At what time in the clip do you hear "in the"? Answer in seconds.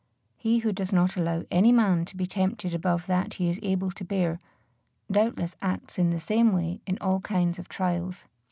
5.99-6.19